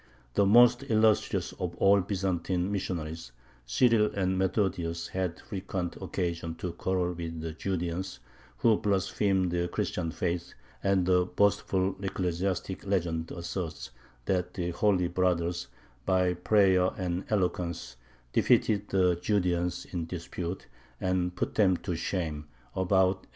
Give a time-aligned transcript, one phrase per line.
[0.33, 3.31] The most illustrious of all Byzantine missionaries,
[3.67, 8.17] Cyril and Methodius, had frequent occasion to quarrel with "the Judeans,
[8.57, 13.91] who blaspheme the Christian faith," and the boastful ecclesiastic legend asserts
[14.25, 15.67] that the holy brothers
[16.03, 17.95] "by prayer and eloquence
[18.33, 20.65] defeated the Judeans [in disputes]
[20.99, 23.29] and put them to shame" (about 860).